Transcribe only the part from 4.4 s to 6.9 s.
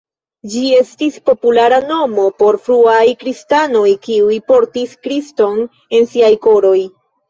"portis Kriston en siaj koroj.